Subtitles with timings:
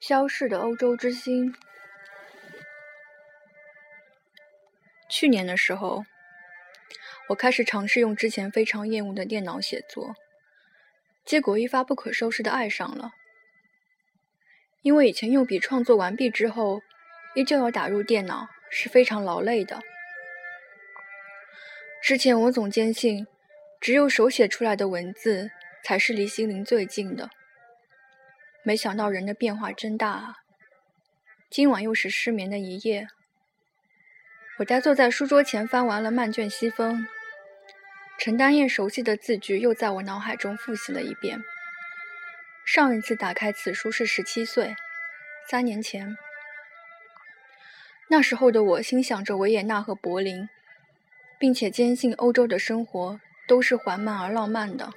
[0.00, 1.54] 消逝的欧洲之星。
[5.10, 6.04] 去年的时候，
[7.28, 10.14] 我开始尝试用之前非常厌恶的电脑写作，
[11.26, 13.10] 结果一发不可收拾的爱上了。
[14.80, 16.80] 因为以前用笔创作完毕之后，
[17.34, 19.82] 依旧要打入电脑，是非常劳累的。
[22.02, 23.26] 之前我总坚信，
[23.78, 25.50] 只有手写出来的文字
[25.84, 27.28] 才是离心灵最近的。
[28.62, 30.34] 没想到人的变化真大啊！
[31.50, 33.08] 今晚又是失眠的一夜。
[34.58, 37.00] 我呆坐在书桌前，翻完了《漫卷西风》，
[38.18, 41.42] 陈丹燕熟悉的字句又在我脑海中复习了一遍。
[42.66, 44.74] 上一次打开此书是十七岁，
[45.48, 46.18] 三年前。
[48.10, 50.46] 那时候的我心想着维也纳和柏林，
[51.38, 54.92] 并且坚信欧洲的生活都是缓慢而浪漫的。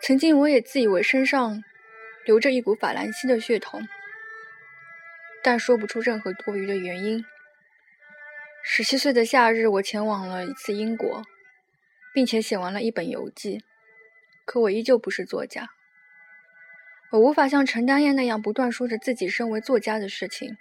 [0.00, 1.62] 曾经我也自以为身上。
[2.24, 3.88] 流着一股法兰西的血统，
[5.42, 7.24] 但说不出任何多余的原因。
[8.62, 11.22] 十七岁的夏日，我前往了一次英国，
[12.12, 13.64] 并且写完了一本游记。
[14.44, 15.68] 可我依旧不是作家，
[17.12, 20.56] 我无法像陈丹燕那样不断说着自己身为作家的事情。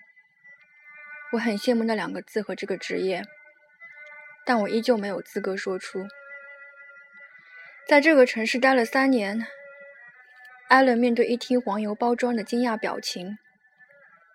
[1.34, 3.24] 我很羡慕那两个字和这个职业，
[4.46, 6.08] 但我依旧没有资格说出。
[7.88, 9.46] 在这个城市待了三年。
[10.70, 13.40] 艾伦面对一听黄油包装的惊讶表情，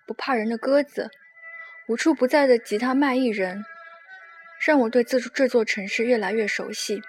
[0.05, 1.09] 不怕人的鸽子，
[1.87, 3.65] 无处不在的吉他卖艺人，
[4.67, 7.01] 让我对这这座城市越来越熟悉。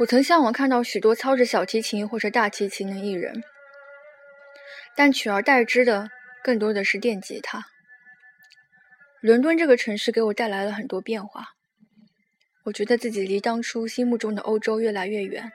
[0.00, 3.42] 我曾向往看到许多操着小提琴或者大提琴的艺人，
[4.94, 6.10] 但取而代之的
[6.42, 7.64] 更多的是电吉他。
[9.22, 11.54] 伦敦这个城市给我带来了很多变化，
[12.64, 15.50] 我觉得自己离当初心目中的欧洲越来越远。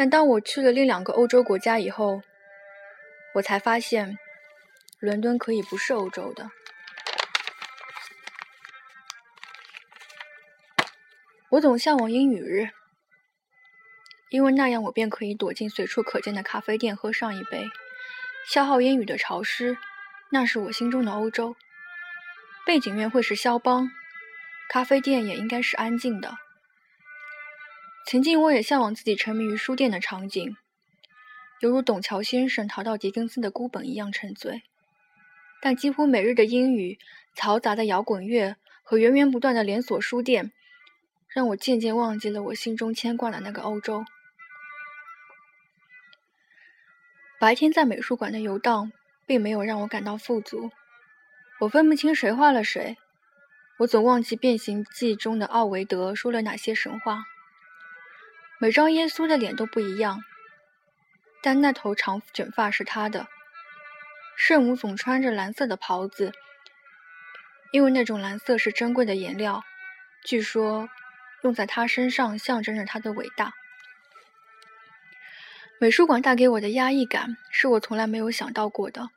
[0.00, 2.22] 但当我去了另两个欧洲国家以后，
[3.34, 4.18] 我才发现，
[4.98, 6.50] 伦敦可以不是欧洲的。
[11.50, 12.70] 我总向往英语日，
[14.30, 17.66] 因为那样我便可以躲进随处可见的咖啡店喝上一杯，
[18.48, 19.76] 消耗阴雨的潮湿。
[20.30, 21.54] 那是我心中的欧洲。
[22.64, 23.90] 背景乐会是肖邦，
[24.70, 26.38] 咖啡店也应该是安静的。
[28.10, 30.56] 曾经我也向往自己沉迷于书店的场景，
[31.60, 34.64] 犹如董桥先生逃到狄更斯的孤本一样沉醉。
[35.62, 36.98] 但几乎每日的英语、
[37.36, 40.50] 嘈杂的摇滚乐和源源不断的连锁书店，
[41.28, 44.04] 让我渐渐忘记了我心中牵挂的那个欧洲。
[47.38, 48.90] 白天在美术馆的游荡，
[49.24, 50.72] 并没有让我感到富足。
[51.60, 52.96] 我分不清谁画了谁，
[53.78, 57.22] 我总忘记《变形记》中的奥维德说了哪些神话。
[58.62, 60.22] 每张耶稣的脸都不一样，
[61.42, 63.26] 但那头长卷发是他的。
[64.36, 66.34] 圣母总穿着蓝色的袍子，
[67.72, 69.64] 因为那种蓝色是珍贵的颜料，
[70.26, 70.90] 据说
[71.42, 73.54] 用在他身上象征着他的伟大。
[75.78, 79.08] 美术馆带给我的压抑感是我从来没有想到过的。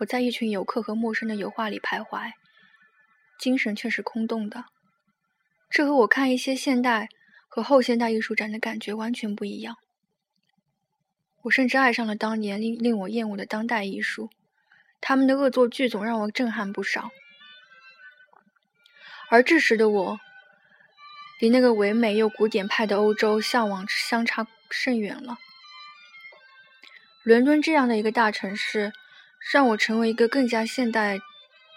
[0.00, 2.32] 我在一群游客和陌生的油画里徘徊，
[3.38, 4.66] 精神却是空洞的。
[5.70, 7.08] 这和我看一些现代。
[7.58, 9.78] 和后现代艺术展的感觉完全不一样。
[11.42, 14.30] 我甚至爱上了当年令令我厌恶的当代艺术，
[15.00, 17.10] 他们的恶作剧总让我震撼不少。
[19.28, 20.20] 而这时的我，
[21.40, 25.36] 离那个唯美又古典派的欧洲向往相差甚远了。
[27.24, 28.92] 伦敦这样的一个大城市，
[29.52, 31.18] 让我成为一个更加现代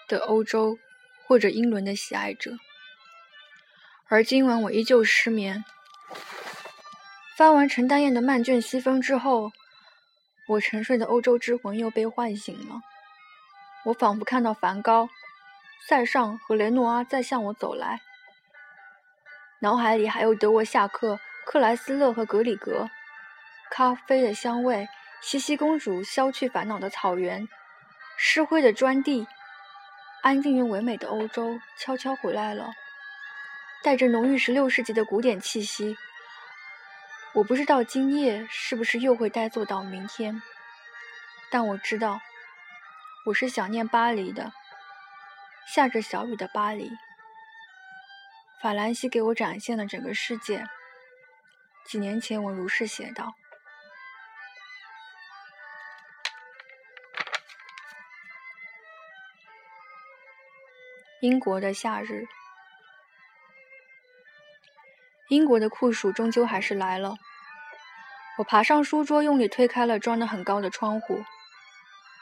[0.06, 0.78] 的欧洲
[1.26, 2.56] 或者英伦的喜爱者。
[4.12, 5.64] 而今晚我依旧失眠。
[7.34, 9.50] 翻完陈丹燕的《漫卷西风》之后，
[10.48, 12.82] 我沉睡的欧洲之魂又被唤醒了。
[13.86, 15.08] 我仿佛看到梵高、
[15.88, 18.02] 塞尚和雷诺阿在向我走来，
[19.60, 22.90] 脑海里还有德沃夏克、克莱斯勒和格里格。
[23.70, 24.86] 咖啡的香味，
[25.22, 27.48] 茜茜公主消去烦恼的草原，
[28.18, 29.26] 湿灰的砖地，
[30.20, 32.74] 安静又唯美的欧洲悄悄回来了。
[33.82, 35.96] 带着浓郁十六世纪的古典气息，
[37.34, 40.40] 我不知道今夜是不是又会呆坐到明天，
[41.50, 42.20] 但我知道，
[43.26, 44.52] 我是想念巴黎的，
[45.66, 46.92] 下着小雨的巴黎。
[48.62, 50.64] 法兰西给我展现了整个世界。
[51.84, 53.34] 几年前我如是写道：
[61.20, 62.28] 英国的夏日。
[65.32, 67.16] 英国的酷暑终究还是来了。
[68.36, 71.24] 我爬上书桌，用力推开了装得很高的窗户，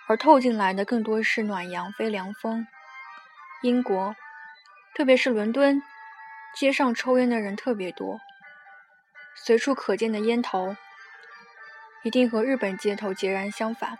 [0.06, 2.68] 而透进来的更多是暖阳，非凉风。
[3.62, 4.14] 英国，
[4.94, 5.82] 特别是伦敦，
[6.54, 8.20] 街上抽烟的人特别多，
[9.34, 10.76] 随处可见的烟头，
[12.04, 13.98] 一定和日本街头截然相反。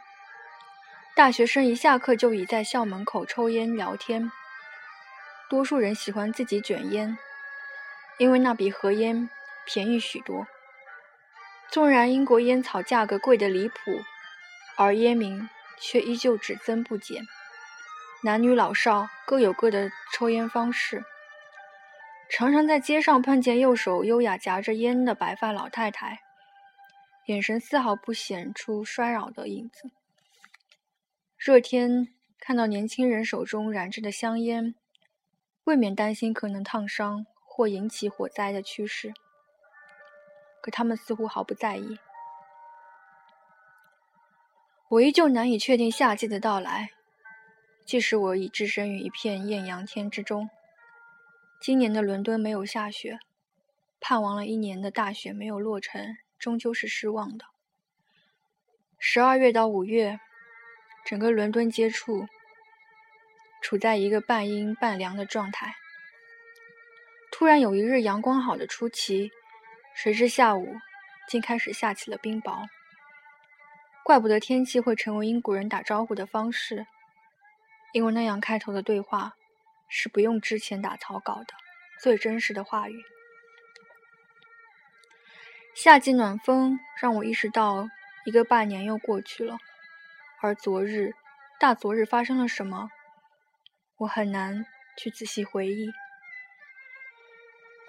[1.16, 4.30] 大学生一下课就已在校门口抽烟聊天，
[5.48, 7.18] 多数人喜欢自己卷烟，
[8.20, 9.31] 因为那比盒烟
[9.64, 10.46] 便宜许多。
[11.70, 13.75] 纵然英国烟草价格贵得离谱，
[14.76, 15.49] 而烟民
[15.81, 17.22] 却依旧只增不减。
[18.22, 21.02] 男女老少各有各的抽烟方式，
[22.28, 26.20] 常常在街上碰见右手优雅夹着烟的白发老太太，
[27.25, 29.90] 眼神丝毫不显出衰老的影子。
[31.38, 32.08] 热天
[32.38, 34.75] 看到年轻人手中燃着的香烟，
[35.64, 37.25] 未免担心可能烫伤
[37.60, 39.12] 或引起火灾的趋势。
[40.62, 41.98] 可他们似乎毫不在意。
[44.88, 46.88] 我依旧难以确定夏季的到来，
[47.84, 50.48] 即使我已置身于一片艳阳天之中。
[51.60, 53.18] 今年的伦敦没有下雪，
[54.00, 57.44] 盼望了一年的大雪没有落成，终究是失望的。
[58.98, 60.18] 十二月到五月，
[61.04, 62.26] 整个伦敦街处
[63.60, 65.74] 处在一个半阴半凉的状态。
[67.40, 69.32] 突然有一日阳光好的出奇。
[69.94, 70.76] 谁知下午
[71.26, 72.66] 竟开始下起了冰雹，
[74.04, 76.87] 怪不得天气会成为英国人打招呼的方式，
[77.94, 79.32] 因为那样开头的对话
[79.88, 81.54] 是不用之前打草稿的
[81.98, 83.02] 最真实的话语。
[85.75, 87.88] 夏季暖风让我意识到
[88.26, 89.56] 一个半年又过去了，
[90.43, 91.14] 而昨日、
[91.58, 92.90] 大昨日发生了什么，
[93.96, 94.66] 我很难
[94.98, 95.90] 去仔细回忆。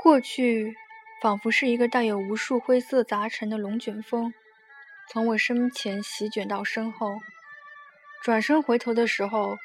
[0.01, 0.75] 过去。
[1.21, 4.33] 仿佛是一个带有无数灰色杂陈的龙卷风，
[5.07, 7.19] 从我身前席卷到身后。
[8.23, 9.55] 转身回头的时候，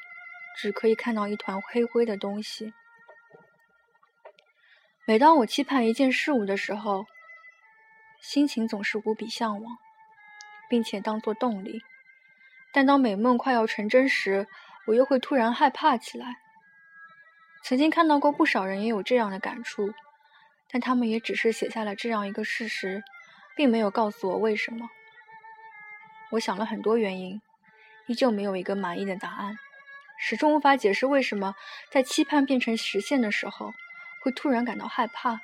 [0.55, 2.75] 只可以看到一团黑灰的东西。
[5.07, 7.07] 每当我期盼一件事物的时候，
[8.21, 9.77] 心情总是无比向往，
[10.69, 11.79] 并且当作动力；
[12.71, 14.45] 但当美梦快要成真时，
[14.85, 16.35] 我又会突然害怕起来。
[17.63, 19.91] 曾经看到过不少人也有这样的感触。
[20.69, 23.03] 但他们也只是写下了这样一个事实，
[23.55, 24.89] 并没有告诉我为什么。
[26.31, 27.41] 我想了很多原因，
[28.07, 29.57] 依旧没有一个满意的答案，
[30.19, 31.55] 始终无法解释为什么
[31.89, 33.73] 在期盼变成实现的时候，
[34.23, 35.39] 会突然感到害怕。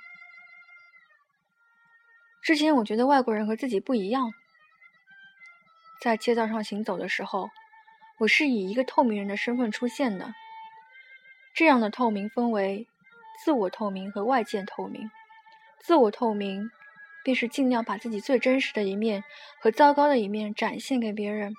[2.41, 4.33] 之前我觉得外国人和自己不一样，
[6.01, 7.49] 在街道上行走的时候，
[8.19, 10.33] 我是以一个透明人的身份出现的。
[11.55, 12.87] 这样的透明分为。
[13.37, 15.09] 自我透明和外界透明，
[15.79, 16.69] 自我透明
[17.23, 19.23] 便是尽量把自己最真实的一面
[19.59, 21.53] 和糟糕的一面展现给别人，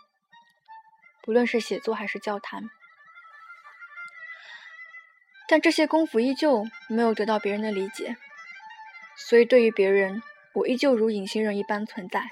[1.22, 2.70] 不论是写作还是交谈。
[5.46, 8.16] 但这些功夫依旧没有得到别人的理解，
[9.16, 10.22] 所以对于别人，
[10.54, 12.30] 我依旧如隐形人一般存在。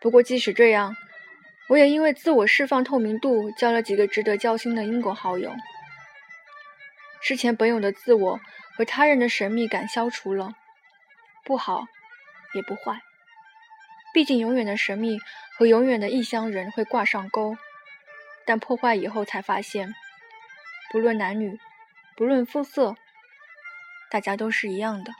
[0.00, 0.94] 不过即使这样，
[1.68, 5.52] 我也因为自我释放透明度，交了几个值得交心的英国好友。
[7.20, 8.40] 之前本有的自我
[8.76, 10.54] 和他人的神秘感消除了，
[11.44, 11.86] 不好，
[12.54, 13.00] 也不坏。
[14.14, 15.18] 毕竟永远的神秘
[15.56, 17.56] 和永远的异乡人会挂上钩，
[18.46, 19.94] 但破坏以后才发现，
[20.90, 21.58] 不论男女，
[22.16, 22.96] 不论肤色，
[24.10, 25.12] 大家都是一样的。